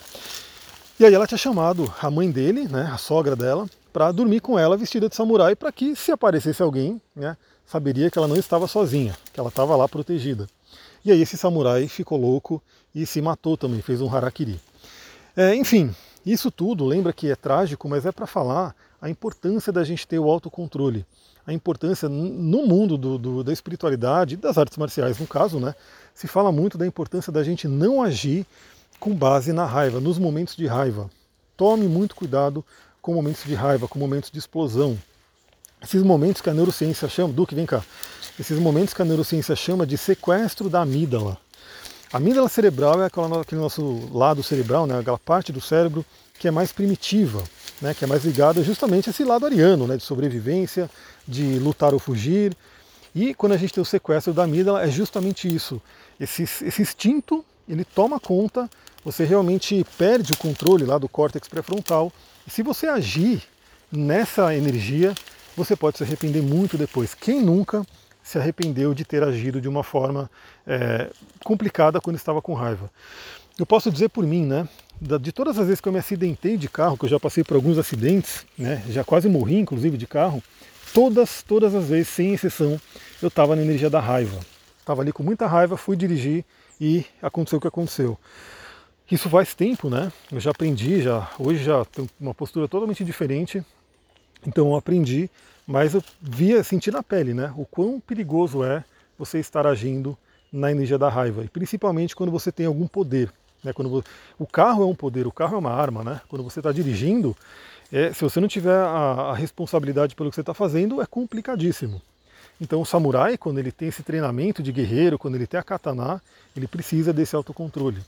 E 1.00 1.06
aí 1.06 1.14
ela 1.14 1.26
tinha 1.26 1.38
chamado 1.38 1.92
a 2.00 2.12
mãe 2.12 2.30
dele, 2.30 2.68
né, 2.68 2.92
a 2.94 2.98
sogra 2.98 3.36
dela, 3.36 3.68
para 3.92 4.12
dormir 4.12 4.42
com 4.42 4.60
ela 4.60 4.78
vestida 4.78 5.10
de 5.10 5.16
samurai, 5.16 5.56
para 5.56 5.72
que 5.72 5.96
se 5.96 6.12
aparecesse 6.12 6.62
alguém, 6.62 7.02
né, 7.16 7.36
saberia 7.66 8.12
que 8.12 8.18
ela 8.18 8.28
não 8.28 8.36
estava 8.36 8.68
sozinha, 8.68 9.18
que 9.34 9.40
ela 9.40 9.50
estava 9.50 9.76
lá 9.76 9.88
protegida. 9.88 10.48
E 11.04 11.12
aí 11.12 11.22
esse 11.22 11.36
samurai 11.36 11.88
ficou 11.88 12.20
louco 12.20 12.62
e 12.94 13.06
se 13.08 13.22
matou 13.22 13.58
também, 13.58 13.82
fez 13.82 14.02
um 14.02 14.14
harakiri. 14.14 14.60
É, 15.36 15.56
enfim, 15.56 15.94
isso 16.26 16.52
tudo 16.52 16.86
lembra 16.86 17.12
que 17.14 17.30
é 17.30 17.36
trágico, 17.36 17.90
mas 17.90 18.06
é 18.06 18.12
para 18.12 18.28
falar 18.28 18.76
a 19.02 19.10
importância 19.10 19.72
da 19.72 19.84
gente 19.84 20.08
ter 20.08 20.20
o 20.20 20.30
autocontrole 20.30 21.06
a 21.46 21.54
importância 21.54 22.08
no 22.08 22.66
mundo 22.66 22.98
do, 22.98 23.18
do, 23.18 23.44
da 23.44 23.52
espiritualidade, 23.52 24.38
das 24.38 24.58
artes 24.58 24.78
marciais 24.78 25.20
no 25.20 25.28
caso, 25.28 25.60
né, 25.60 25.76
se 26.14 26.28
fala 26.28 26.52
muito 26.52 26.78
da 26.78 26.88
importância 26.88 27.32
da 27.32 27.44
gente 27.44 27.68
não 27.68 28.02
agir 28.02 28.46
com 29.00 29.14
base 29.14 29.52
na 29.52 29.66
raiva, 29.66 30.00
nos 30.00 30.18
momentos 30.18 30.56
de 30.56 30.66
raiva. 30.66 31.10
Tome 31.58 31.88
muito 31.88 32.16
cuidado 32.16 32.64
com 33.02 33.14
momentos 33.14 33.44
de 33.44 33.54
raiva, 33.54 33.88
com 33.88 34.00
momentos 34.00 34.32
de 34.32 34.40
explosão. 34.40 34.98
Esses 35.82 36.02
momentos 36.02 36.42
que 36.42 36.50
a 36.50 36.54
neurociência 36.54 37.10
chama, 37.10 37.34
Duque, 37.34 37.54
vem 37.54 37.66
cá, 37.66 37.84
esses 38.40 38.58
momentos 38.58 38.94
que 38.94 39.02
a 39.02 39.06
neurociência 39.06 39.56
chama 39.56 39.86
de 39.86 39.98
sequestro 39.98 40.70
da 40.70 40.82
amígdala. 40.82 41.38
A 42.14 42.18
amígdala 42.18 42.48
cerebral 42.48 43.02
é 43.02 43.08
aquele 43.08 43.60
nosso 43.60 44.08
lado 44.14 44.44
cerebral, 44.44 44.86
né, 44.86 45.00
aquela 45.00 45.18
parte 45.18 45.52
do 45.52 45.60
cérebro 45.60 46.06
que 46.38 46.48
é 46.48 46.52
mais 46.52 46.72
primitiva, 46.72 47.44
né, 47.82 47.96
que 47.96 48.04
é 48.04 48.08
mais 48.08 48.24
ligada 48.24 48.64
justamente 48.64 49.10
a 49.10 49.12
esse 49.12 49.24
lado 49.24 49.48
ariano, 49.48 49.88
né, 49.88 49.98
de 49.98 50.04
sobrevivência, 50.04 50.88
de 51.28 51.58
lutar 51.58 51.92
ou 51.92 52.00
fugir. 52.00 52.56
E 53.16 53.34
quando 53.34 53.54
a 53.54 53.58
gente 53.58 53.74
tem 53.74 53.82
o 53.82 53.86
sequestro 53.86 54.32
da 54.32 54.44
amígdala, 54.44 54.84
é 54.84 54.92
justamente 54.92 55.48
isso. 55.52 55.82
Esse, 56.20 56.44
esse 56.44 56.84
instinto, 56.84 57.44
ele 57.68 57.84
toma 57.84 58.20
conta, 58.20 58.70
você 59.04 59.26
realmente 59.26 59.84
perde 59.98 60.34
o 60.34 60.38
controle 60.38 60.86
lá 60.86 61.00
do 61.00 61.10
córtex 61.10 61.48
pré-frontal. 61.48 62.14
E 62.46 62.52
se 62.52 62.62
você 62.62 62.86
agir 62.86 63.42
nessa 63.92 64.56
energia, 64.56 65.16
você 65.58 65.76
pode 65.76 65.98
se 65.98 66.04
arrepender 66.04 66.44
muito 66.44 66.78
depois. 66.78 67.16
Quem 67.16 67.42
nunca 67.42 67.84
se 68.24 68.38
arrependeu 68.38 68.94
de 68.94 69.06
ter 69.06 69.22
agido 69.22 69.62
de 69.62 69.68
uma 69.68 69.84
forma 69.84 70.32
é, 70.66 71.10
complicada 71.44 72.02
quando 72.02 72.16
estava 72.16 72.42
com 72.42 72.54
raiva? 72.54 72.90
eu 73.58 73.66
posso 73.66 73.92
dizer 73.92 74.10
por 74.10 74.26
mim, 74.26 74.46
né? 74.46 74.68
De 75.00 75.32
todas 75.32 75.58
as 75.60 75.66
vezes 75.66 75.82
que 75.82 75.88
eu 75.88 75.94
me 75.94 76.00
acidentei 76.00 76.58
de 76.58 76.70
carro, 76.70 76.98
que 76.98 77.06
eu 77.06 77.10
já 77.10 77.20
passei 77.20 77.44
por 77.44 77.56
alguns 77.56 77.78
acidentes, 77.78 78.46
né? 78.58 78.84
Já 78.90 79.04
quase 79.04 79.28
morri, 79.28 79.60
inclusive, 79.60 79.98
de 79.98 80.08
carro. 80.08 80.42
Todas, 80.94 81.44
todas 81.44 81.76
as 81.76 81.86
vezes, 81.86 82.08
sem 82.08 82.34
exceção, 82.34 82.80
eu 83.22 83.28
estava 83.28 83.56
na 83.56 83.62
energia 83.62 83.90
da 83.90 84.00
raiva. 84.00 84.40
Estava 84.80 85.02
ali 85.02 85.12
com 85.12 85.24
muita 85.24 85.46
raiva, 85.48 85.78
fui 85.78 85.96
dirigir 85.96 86.46
e 86.80 87.06
aconteceu 87.22 87.58
o 87.58 87.62
que 87.62 87.68
aconteceu. 87.68 88.18
Isso 89.10 89.30
faz 89.30 89.54
tempo, 89.54 89.90
né? 89.90 90.12
Eu 90.32 90.40
já 90.40 90.52
aprendi, 90.52 91.02
já 91.02 91.30
hoje 91.38 91.64
já 91.64 91.84
tenho 91.86 92.10
uma 92.20 92.34
postura 92.34 92.68
totalmente 92.68 93.04
diferente. 93.04 93.64
Então 94.46 94.70
eu 94.70 94.76
aprendi, 94.76 95.30
mas 95.66 95.94
eu 95.94 96.04
via, 96.22 96.64
senti 96.64 96.92
na 96.92 97.02
pele, 97.02 97.34
né? 97.34 97.54
O 97.58 97.66
quão 97.66 98.00
perigoso 98.00 98.64
é 98.64 98.84
você 99.18 99.40
estar 99.40 99.66
agindo 99.66 100.18
na 100.52 100.72
energia 100.72 100.98
da 100.98 101.10
raiva, 101.10 101.44
e 101.44 101.48
principalmente 101.48 102.16
quando 102.16 102.32
você 102.32 102.52
tem 102.52 102.66
algum 102.66 102.88
poder. 102.88 103.32
Né? 103.64 103.74
Quando 103.74 103.90
você... 103.90 104.08
O 104.38 104.46
carro 104.46 104.84
é 104.84 104.86
um 104.86 104.94
poder, 104.94 105.26
o 105.26 105.32
carro 105.32 105.56
é 105.56 105.58
uma 105.58 105.72
arma, 105.72 106.04
né? 106.04 106.22
Quando 106.28 106.44
você 106.44 106.60
está 106.60 106.72
dirigindo, 106.72 107.36
é, 107.92 108.14
se 108.14 108.22
você 108.22 108.40
não 108.40 108.48
tiver 108.48 108.76
a, 108.76 109.32
a 109.32 109.34
responsabilidade 109.34 110.16
pelo 110.16 110.30
que 110.30 110.36
você 110.36 110.42
está 110.42 110.54
fazendo, 110.54 111.02
é 111.02 111.06
complicadíssimo. 111.06 112.02
Então 112.62 112.82
o 112.82 112.86
samurai, 112.86 113.38
quando 113.38 113.58
ele 113.58 113.72
tem 113.72 113.90
esse 113.90 114.04
treinamento 114.04 114.64
de 114.64 114.72
guerreiro, 114.72 115.20
quando 115.20 115.36
ele 115.36 115.48
tem 115.48 115.60
a 115.60 115.64
katana, 115.64 116.22
ele 116.56 116.68
precisa 116.68 117.12
desse 117.12 117.36
autocontrole. 117.36 118.02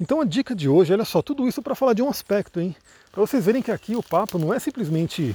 Então 0.00 0.20
a 0.20 0.24
dica 0.24 0.54
de 0.54 0.68
hoje, 0.68 0.92
olha 0.92 1.04
só, 1.04 1.22
tudo 1.22 1.48
isso 1.48 1.62
para 1.62 1.74
falar 1.74 1.94
de 1.94 2.02
um 2.02 2.08
aspecto, 2.08 2.60
hein? 2.60 2.74
Para 3.10 3.20
vocês 3.20 3.44
verem 3.44 3.62
que 3.62 3.70
aqui 3.70 3.94
o 3.96 4.02
papo 4.02 4.38
não 4.38 4.52
é 4.52 4.58
simplesmente 4.58 5.34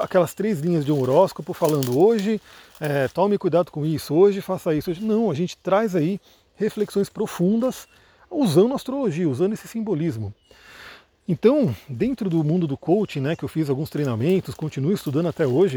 aquelas 0.00 0.34
três 0.34 0.60
linhas 0.60 0.84
de 0.84 0.92
um 0.92 1.00
horóscopo 1.00 1.52
falando 1.52 1.98
hoje, 1.98 2.40
é, 2.80 3.08
tome 3.08 3.38
cuidado 3.38 3.70
com 3.70 3.84
isso, 3.84 4.14
hoje 4.14 4.40
faça 4.40 4.74
isso. 4.74 4.90
Hoje. 4.90 5.02
Não, 5.02 5.30
a 5.30 5.34
gente 5.34 5.56
traz 5.56 5.94
aí 5.94 6.20
reflexões 6.56 7.08
profundas 7.08 7.86
usando 8.30 8.74
astrologia, 8.74 9.28
usando 9.28 9.52
esse 9.52 9.68
simbolismo. 9.68 10.32
Então, 11.28 11.74
dentro 11.88 12.30
do 12.30 12.44
mundo 12.44 12.66
do 12.66 12.76
coaching, 12.76 13.20
né, 13.20 13.34
que 13.34 13.44
eu 13.44 13.48
fiz 13.48 13.68
alguns 13.68 13.90
treinamentos, 13.90 14.54
continuo 14.54 14.92
estudando 14.92 15.26
até 15.26 15.46
hoje, 15.46 15.76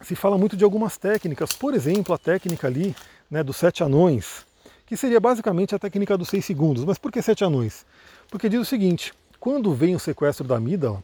se 0.00 0.14
fala 0.14 0.38
muito 0.38 0.56
de 0.56 0.64
algumas 0.64 0.96
técnicas, 0.96 1.52
por 1.52 1.74
exemplo, 1.74 2.14
a 2.14 2.18
técnica 2.18 2.66
ali 2.66 2.94
né, 3.30 3.42
dos 3.42 3.56
sete 3.56 3.82
anões, 3.82 4.46
que 4.86 4.96
seria 4.96 5.20
basicamente 5.20 5.74
a 5.74 5.78
técnica 5.78 6.16
dos 6.16 6.28
seis 6.28 6.44
segundos. 6.44 6.84
Mas 6.84 6.98
por 6.98 7.12
que 7.12 7.20
sete 7.20 7.44
anões? 7.44 7.84
Porque 8.30 8.48
diz 8.48 8.60
o 8.60 8.64
seguinte: 8.64 9.12
quando 9.40 9.74
vem 9.74 9.94
o 9.94 9.98
sequestro 9.98 10.46
da 10.46 10.56
amígdala, 10.56 11.02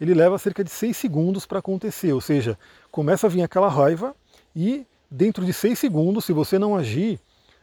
ele 0.00 0.14
leva 0.14 0.38
cerca 0.38 0.62
de 0.62 0.70
seis 0.70 0.96
segundos 0.96 1.46
para 1.46 1.58
acontecer, 1.58 2.12
ou 2.12 2.20
seja, 2.20 2.58
começa 2.90 3.26
a 3.26 3.30
vir 3.30 3.42
aquela 3.42 3.68
raiva 3.68 4.14
e 4.54 4.86
dentro 5.10 5.44
de 5.44 5.52
seis 5.52 5.78
segundos, 5.78 6.24
se 6.24 6.32
você 6.32 6.58
não 6.58 6.76
agir, 6.76 7.18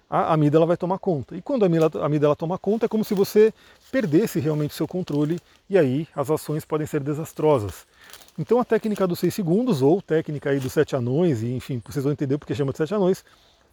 a 0.09 0.33
amígdala 0.33 0.65
vai 0.65 0.77
tomar 0.77 0.99
conta. 0.99 1.35
E 1.35 1.41
quando 1.41 1.63
a 1.63 2.05
amígdala 2.05 2.35
toma 2.35 2.57
conta, 2.57 2.85
é 2.85 2.89
como 2.89 3.03
se 3.03 3.13
você 3.13 3.53
perdesse 3.91 4.39
realmente 4.39 4.71
o 4.71 4.75
seu 4.75 4.87
controle 4.87 5.39
e 5.69 5.77
aí 5.77 6.07
as 6.15 6.29
ações 6.29 6.65
podem 6.65 6.85
ser 6.85 7.01
desastrosas. 7.01 7.85
Então 8.37 8.59
a 8.59 8.65
técnica 8.65 9.05
dos 9.05 9.19
seis 9.19 9.33
segundos, 9.33 9.81
ou 9.81 10.01
técnica 10.01 10.49
aí 10.49 10.59
dos 10.59 10.73
sete 10.73 10.95
anões, 10.95 11.43
e 11.43 11.53
enfim, 11.53 11.81
vocês 11.85 12.03
vão 12.03 12.11
entender 12.11 12.37
porque 12.37 12.55
chama 12.55 12.71
de 12.71 12.77
sete 12.77 12.93
anões, 12.93 13.23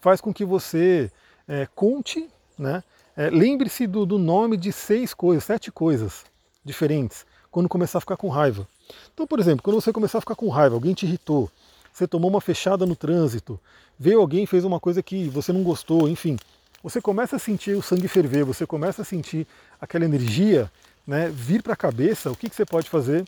faz 0.01 0.21
com 0.21 0.33
que 0.33 0.45
você 0.45 1.11
é, 1.49 1.67
conte, 1.75 2.29
né? 2.59 2.83
É, 3.17 3.29
Lembre-se 3.29 3.87
do, 3.87 4.07
do 4.07 4.19
nome 4.19 4.57
de 4.57 4.73
seis 4.73 5.13
coisas, 5.13 5.45
sete 5.45 5.71
coisas 5.73 6.25
diferentes, 6.65 7.27
quando 7.51 7.69
começar 7.69 7.99
a 7.99 8.01
ficar 8.01 8.17
com 8.17 8.29
raiva. 8.29 8.67
Então, 9.13 9.27
por 9.27 9.41
exemplo, 9.41 9.63
quando 9.63 9.81
você 9.81 9.93
começar 9.93 10.19
a 10.19 10.21
ficar 10.21 10.35
com 10.35 10.49
raiva, 10.49 10.75
alguém 10.75 10.95
te 10.95 11.07
irritou, 11.07 11.51
você 11.93 12.07
tomou 12.07 12.31
uma 12.31 12.41
fechada 12.41 12.87
no 12.87 12.95
trânsito, 12.95 13.59
veio 13.99 14.21
alguém 14.21 14.47
fez 14.47 14.65
uma 14.65 14.79
coisa 14.79 15.03
que 15.03 15.29
você 15.29 15.53
não 15.53 15.63
gostou, 15.63 16.09
enfim, 16.09 16.37
você 16.83 17.01
começa 17.01 17.37
a 17.37 17.39
sentir 17.39 17.77
o 17.77 17.83
sangue 17.83 18.09
ferver, 18.09 18.45
você 18.45 18.67
começa 18.67 19.03
a 19.03 19.05
sentir 19.05 19.47
aquela 19.81 20.05
energia 20.05 20.71
né, 21.07 21.29
vir 21.29 21.63
para 21.63 21.75
a 21.75 21.77
cabeça, 21.77 22.31
o 22.31 22.37
que, 22.37 22.49
que 22.49 22.55
você 22.55 22.65
pode 22.65 22.89
fazer? 22.89 23.25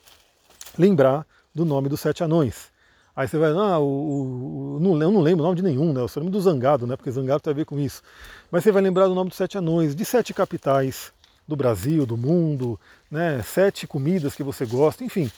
Lembrar 0.79 1.27
do 1.55 1.65
nome 1.65 1.89
dos 1.89 2.01
sete 2.01 2.23
anões. 2.25 2.73
Aí 3.15 3.29
você 3.29 3.37
vai, 3.37 3.51
ah, 3.51 3.79
o, 3.79 4.77
o, 4.77 4.79
não, 4.81 5.01
eu 5.03 5.11
não 5.11 5.21
lembro 5.21 5.45
o 5.45 5.47
nome 5.47 5.57
de 5.57 5.63
nenhum, 5.63 5.93
né? 5.93 6.01
Eu 6.01 6.09
só 6.09 6.19
lembro 6.19 6.33
do 6.33 6.41
Zangado, 6.41 6.87
né? 6.87 6.97
Porque 6.97 7.11
Zangado 7.11 7.41
tem 7.41 7.51
a 7.51 7.55
ver 7.55 7.67
com 7.67 7.79
isso. 7.79 8.03
Mas 8.51 8.65
você 8.65 8.73
vai 8.73 8.83
lembrar 8.83 9.07
do 9.07 9.15
nome 9.15 9.29
dos 9.29 9.37
sete 9.37 9.59
anões, 9.59 9.95
de 9.95 10.05
sete 10.05 10.33
capitais 10.33 11.13
do 11.47 11.55
Brasil, 11.55 12.07
do 12.07 12.17
mundo, 12.17 12.81
né? 13.11 13.43
Sete 13.43 13.87
comidas 13.87 14.35
que 14.35 14.43
você 14.43 14.65
gosta, 14.65 15.05
enfim. 15.05 15.31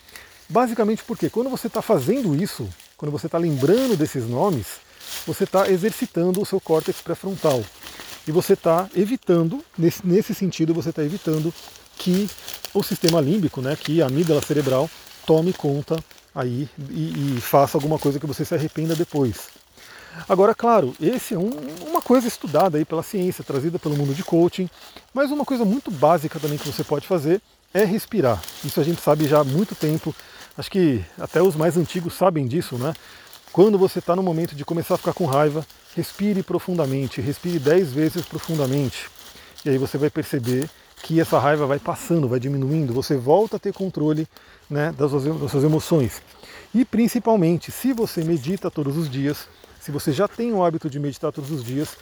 Basicamente 0.49 1.03
porque 1.03 1.29
quando 1.29 1.51
você 1.51 1.67
está 1.67 1.83
fazendo 1.83 2.35
isso, 2.37 2.69
quando 2.97 3.11
você 3.11 3.27
está 3.27 3.39
lembrando 3.39 3.97
desses 3.97 4.29
nomes, 4.29 4.79
você 5.27 5.43
está 5.43 5.69
exercitando 5.69 6.41
o 6.41 6.47
seu 6.47 6.61
córtex 6.61 7.01
pré-frontal. 7.01 7.63
E 8.27 8.31
você 8.31 8.53
está 8.53 8.89
evitando, 8.95 9.63
nesse, 9.77 10.07
nesse 10.07 10.35
sentido, 10.35 10.73
você 10.73 10.91
está 10.91 11.03
evitando 11.03 11.53
que 11.99 12.29
o 12.73 12.83
sistema 12.83 13.21
límbico, 13.21 13.61
né, 13.61 13.77
que 13.77 14.01
a 14.01 14.07
amígdala 14.07 14.41
cerebral, 14.41 14.89
tome 15.27 15.53
conta 15.53 16.03
aí 16.35 16.69
e, 16.91 17.37
e, 17.37 17.41
faça 17.41 17.77
alguma 17.77 17.99
coisa 17.99 18.19
que 18.19 18.27
você 18.27 18.45
se 18.45 18.55
arrependa 18.55 18.95
depois. 18.95 19.49
Agora, 20.29 20.55
claro, 20.55 20.95
esse 21.01 21.35
é 21.35 21.39
um, 21.39 21.51
uma 21.89 22.01
coisa 22.01 22.29
estudada 22.29 22.79
aí 22.79 22.85
pela 22.85 23.03
ciência, 23.03 23.45
trazida 23.45 23.79
pelo 23.79 23.97
mundo 23.97 24.15
de 24.15 24.23
coaching, 24.23 24.69
mas 25.13 25.31
uma 25.31 25.45
coisa 25.45 25.65
muito 25.65 25.91
básica 25.91 26.39
também 26.39 26.59
que 26.59 26.67
você 26.67 26.85
pode 26.85 27.07
fazer 27.07 27.41
é 27.73 27.85
respirar. 27.85 28.41
Isso 28.65 28.81
a 28.81 28.85
gente 28.85 29.01
sabe 29.01 29.27
já 29.27 29.41
há 29.41 29.45
muito 29.45 29.75
tempo, 29.75 30.15
acho 30.57 30.71
que 30.71 31.05
até 31.19 31.43
os 31.43 31.57
mais 31.57 31.77
antigos 31.77 32.15
sabem 32.15 32.47
disso, 32.47 32.77
né? 32.77 32.95
Quando 33.53 33.79
você 33.79 34.01
está 34.01 34.17
no 34.17 34.23
momento 34.23 34.55
de 34.55 34.65
começar 34.65 34.95
a 34.95 34.99
ficar 34.99 35.13
com 35.13 35.27
raiva, 35.27 35.67
respire 35.95 36.43
profundamente, 36.43 37.21
respire 37.21 37.59
10 37.59 37.93
vezes 37.93 38.25
profundamente. 38.25 39.09
E 39.65 39.71
aí 39.71 39.79
você 39.79 39.97
vai 39.97 40.11
perceber 40.11 40.69
que 41.05 41.21
essa 41.21 41.39
raiva 41.39 41.67
vai 41.67 41.79
passando, 41.79 42.27
vai 42.27 42.41
diminuindo, 42.41 42.95
você 42.95 43.15
volta 43.15 43.57
a 43.57 43.59
ter 43.59 43.75
controle 43.75 44.27
né, 44.71 44.91
das, 44.97 45.11
suas, 45.11 45.25
das 45.25 45.51
suas 45.51 45.63
emoções. 45.63 46.23
E 46.75 46.83
principalmente, 46.83 47.71
se 47.71 47.93
você 47.93 48.25
medita 48.25 48.71
todos 48.71 48.97
os 48.97 49.11
dias, 49.11 49.47
se 49.79 49.93
você 49.93 50.13
já 50.13 50.27
tem 50.27 50.51
o 50.55 50.65
hábito 50.65 50.89
de 50.89 50.99
meditar 50.99 51.31
todos 51.31 51.51
os 51.51 51.63
dias, 51.63 51.95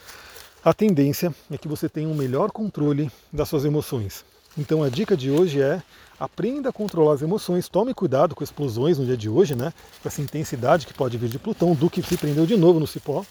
a 0.65 0.73
tendência 0.73 1.35
é 1.51 1.59
que 1.59 1.67
você 1.67 1.89
tenha 1.89 2.09
um 2.09 2.15
melhor 2.15 2.53
controle 2.53 3.11
das 3.33 3.49
suas 3.49 3.65
emoções. 3.65 4.25
Então 4.57 4.85
a 4.85 4.89
dica 4.89 5.17
de 5.17 5.33
hoje 5.33 5.61
é 5.61 5.83
aprenda 6.21 6.69
a 6.69 6.73
controlar 6.73 7.15
as 7.15 7.23
emoções, 7.23 7.69
tome 7.69 7.93
cuidado 7.93 8.37
com 8.37 8.45
explosões 8.45 8.99
no 8.99 9.05
dia 9.05 9.17
de 9.17 9.29
hoje, 9.29 9.57
né? 9.57 9.73
Com 10.01 10.09
essa 10.09 10.23
intensidade 10.23 10.87
que 10.87 10.95
pode 10.95 11.19
vir 11.19 11.29
de 11.29 11.41
Plutão, 11.41 11.75
do 11.75 11.91
que 11.91 12.01
se 12.03 12.17
prendeu 12.17 12.47
de 12.47 12.57
novo 12.57 12.79
no 12.79 12.87
cipó. 12.87 13.25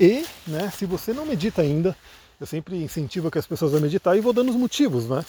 E, 0.00 0.24
né, 0.46 0.72
se 0.74 0.86
você 0.86 1.12
não 1.12 1.26
medita 1.26 1.60
ainda, 1.60 1.94
eu 2.40 2.46
sempre 2.46 2.82
incentivo 2.82 3.30
que 3.30 3.38
as 3.38 3.46
pessoas 3.46 3.74
a 3.74 3.78
meditar 3.78 4.16
e 4.16 4.20
vou 4.20 4.32
dando 4.32 4.48
os 4.48 4.56
motivos, 4.56 5.06
né? 5.06 5.22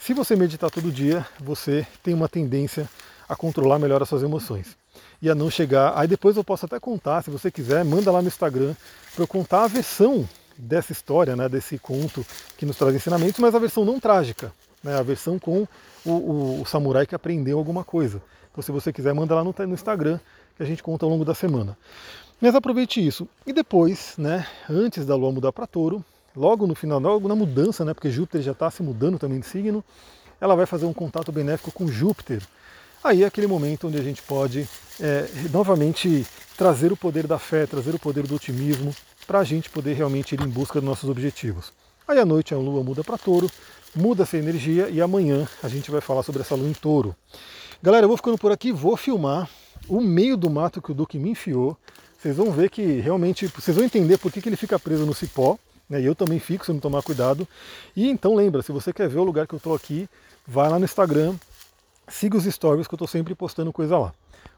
Se 0.00 0.12
você 0.12 0.34
meditar 0.34 0.70
todo 0.70 0.90
dia, 0.90 1.24
você 1.38 1.86
tem 2.02 2.12
uma 2.12 2.28
tendência 2.28 2.88
a 3.28 3.36
controlar 3.36 3.78
melhor 3.78 4.02
as 4.02 4.08
suas 4.08 4.24
emoções 4.24 4.76
e 5.22 5.30
a 5.30 5.34
não 5.34 5.50
chegar. 5.50 5.92
Aí 5.96 6.08
depois 6.08 6.36
eu 6.36 6.42
posso 6.42 6.66
até 6.66 6.80
contar, 6.80 7.22
se 7.22 7.30
você 7.30 7.50
quiser, 7.50 7.84
manda 7.84 8.10
lá 8.10 8.20
no 8.20 8.26
Instagram 8.26 8.74
para 9.14 9.22
eu 9.22 9.28
contar 9.28 9.64
a 9.64 9.68
versão 9.68 10.28
dessa 10.56 10.90
história, 10.90 11.36
né, 11.36 11.48
desse 11.48 11.78
conto 11.78 12.26
que 12.56 12.66
nos 12.66 12.76
traz 12.76 12.94
ensinamentos, 12.94 13.38
mas 13.38 13.54
a 13.54 13.58
versão 13.60 13.84
não 13.84 14.00
trágica, 14.00 14.52
né, 14.82 14.98
a 14.98 15.02
versão 15.02 15.38
com 15.38 15.68
o, 16.04 16.10
o, 16.10 16.62
o 16.62 16.66
samurai 16.66 17.06
que 17.06 17.14
aprendeu 17.14 17.58
alguma 17.58 17.84
coisa. 17.84 18.20
Então, 18.50 18.62
se 18.62 18.72
você 18.72 18.92
quiser, 18.92 19.14
manda 19.14 19.34
lá 19.34 19.44
no, 19.44 19.54
no 19.56 19.74
Instagram 19.74 20.18
que 20.56 20.62
a 20.64 20.66
gente 20.66 20.82
conta 20.82 21.06
ao 21.06 21.10
longo 21.10 21.24
da 21.24 21.34
semana. 21.34 21.78
Mas 22.40 22.54
aproveite 22.54 23.04
isso. 23.04 23.28
E 23.46 23.52
depois, 23.52 24.14
né, 24.18 24.44
antes 24.68 25.06
da 25.06 25.14
lua 25.14 25.30
mudar 25.30 25.52
para 25.52 25.66
touro, 25.66 26.04
logo 26.36 26.66
no 26.66 26.74
final, 26.74 27.00
logo 27.00 27.28
na 27.28 27.34
mudança, 27.34 27.84
né, 27.84 27.94
porque 27.94 28.10
Júpiter 28.10 28.42
já 28.42 28.52
está 28.52 28.70
se 28.70 28.82
mudando 28.82 29.18
também 29.18 29.40
de 29.40 29.46
signo, 29.46 29.84
ela 30.40 30.54
vai 30.54 30.66
fazer 30.66 30.86
um 30.86 30.92
contato 30.92 31.32
benéfico 31.32 31.72
com 31.72 31.86
Júpiter. 31.86 32.42
Aí 33.02 33.22
é 33.22 33.26
aquele 33.26 33.46
momento 33.46 33.88
onde 33.88 33.98
a 33.98 34.02
gente 34.02 34.22
pode 34.22 34.68
é, 35.00 35.28
novamente 35.52 36.26
trazer 36.56 36.92
o 36.92 36.96
poder 36.96 37.26
da 37.26 37.38
fé, 37.38 37.66
trazer 37.66 37.94
o 37.94 37.98
poder 37.98 38.26
do 38.26 38.34
otimismo, 38.34 38.94
para 39.26 39.40
a 39.40 39.44
gente 39.44 39.68
poder 39.68 39.92
realmente 39.92 40.34
ir 40.34 40.40
em 40.40 40.48
busca 40.48 40.80
dos 40.80 40.88
nossos 40.88 41.08
objetivos. 41.08 41.72
Aí 42.06 42.18
à 42.18 42.24
noite 42.24 42.54
a 42.54 42.56
lua 42.56 42.82
muda 42.82 43.04
para 43.04 43.18
touro, 43.18 43.50
muda 43.94 44.22
essa 44.22 44.38
energia 44.38 44.88
e 44.88 45.00
amanhã 45.00 45.46
a 45.62 45.68
gente 45.68 45.90
vai 45.90 46.00
falar 46.00 46.22
sobre 46.22 46.40
essa 46.40 46.54
lua 46.54 46.68
em 46.68 46.72
touro. 46.72 47.14
Galera, 47.82 48.04
eu 48.04 48.08
vou 48.08 48.16
ficando 48.16 48.38
por 48.38 48.50
aqui, 48.50 48.72
vou 48.72 48.96
filmar 48.96 49.48
o 49.88 50.00
meio 50.00 50.36
do 50.36 50.48
mato 50.48 50.80
que 50.80 50.90
o 50.90 50.94
Duque 50.94 51.18
me 51.18 51.30
enfiou. 51.30 51.76
Vocês 52.18 52.36
vão 52.36 52.50
ver 52.50 52.70
que 52.70 53.00
realmente, 53.00 53.46
vocês 53.46 53.76
vão 53.76 53.84
entender 53.84 54.18
por 54.18 54.32
que, 54.32 54.40
que 54.40 54.48
ele 54.48 54.56
fica 54.56 54.78
preso 54.78 55.06
no 55.06 55.14
cipó. 55.14 55.58
Né? 55.88 56.00
E 56.00 56.04
eu 56.04 56.14
também 56.14 56.38
fico 56.38 56.64
se 56.64 56.72
não 56.72 56.80
tomar 56.80 57.02
cuidado. 57.02 57.46
E 57.96 58.08
então 58.08 58.34
lembra, 58.34 58.62
se 58.62 58.72
você 58.72 58.92
quer 58.92 59.08
ver 59.08 59.18
o 59.18 59.24
lugar 59.24 59.46
que 59.46 59.54
eu 59.54 59.58
estou 59.58 59.74
aqui, 59.74 60.08
vai 60.46 60.68
lá 60.68 60.78
no 60.78 60.84
Instagram, 60.84 61.34
siga 62.08 62.36
os 62.36 62.44
stories 62.44 62.86
que 62.86 62.94
eu 62.94 62.96
estou 62.96 63.08
sempre 63.08 63.34
postando 63.34 63.72
coisa 63.72 63.98
lá. 63.98 64.12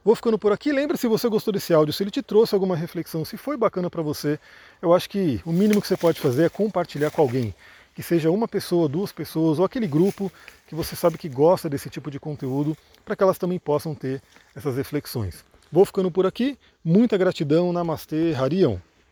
Vou 0.04 0.14
ficando 0.14 0.38
por 0.38 0.50
aqui. 0.50 0.72
Lembre 0.72 0.96
se 0.96 1.06
você 1.06 1.28
gostou 1.28 1.52
desse 1.52 1.74
áudio, 1.74 1.92
se 1.92 2.02
ele 2.02 2.10
te 2.10 2.22
trouxe 2.22 2.54
alguma 2.54 2.74
reflexão, 2.74 3.24
se 3.24 3.36
foi 3.36 3.56
bacana 3.56 3.90
para 3.90 4.02
você, 4.02 4.38
eu 4.80 4.94
acho 4.94 5.10
que 5.10 5.40
o 5.44 5.52
mínimo 5.52 5.80
que 5.80 5.86
você 5.86 5.96
pode 5.96 6.18
fazer 6.18 6.44
é 6.44 6.48
compartilhar 6.48 7.10
com 7.10 7.20
alguém. 7.20 7.54
Que 7.94 8.02
seja 8.02 8.30
uma 8.30 8.48
pessoa, 8.48 8.88
duas 8.88 9.12
pessoas, 9.12 9.58
ou 9.58 9.64
aquele 9.64 9.86
grupo 9.86 10.32
que 10.66 10.74
você 10.74 10.96
sabe 10.96 11.18
que 11.18 11.28
gosta 11.28 11.68
desse 11.68 11.90
tipo 11.90 12.10
de 12.10 12.18
conteúdo, 12.18 12.76
para 13.04 13.14
que 13.14 13.22
elas 13.22 13.36
também 13.36 13.58
possam 13.58 13.94
ter 13.94 14.22
essas 14.54 14.76
reflexões. 14.76 15.44
Vou 15.70 15.84
ficando 15.84 16.10
por 16.10 16.24
aqui. 16.24 16.58
Muita 16.84 17.18
gratidão. 17.18 17.72
Namastê, 17.72 18.34
Harion. 18.34 18.78